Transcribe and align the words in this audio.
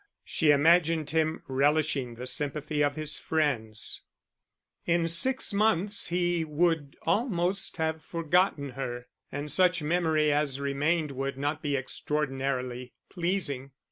She 0.23 0.49
imagined 0.49 1.11
him 1.11 1.43
relishing 1.47 2.15
the 2.15 2.25
sympathy 2.25 2.83
of 2.83 2.95
his 2.95 3.19
friends. 3.19 4.01
In 4.87 5.07
six 5.07 5.53
months 5.53 6.07
he 6.07 6.43
would 6.43 6.95
almost 7.03 7.77
have 7.77 8.03
forgotten 8.03 8.69
her, 8.71 9.05
and 9.31 9.51
such 9.51 9.83
memory 9.83 10.33
as 10.33 10.59
remained 10.59 11.11
would 11.11 11.37
not 11.37 11.61
be 11.61 11.75
extraordinarily 11.77 12.93
pleasing. 13.11 13.73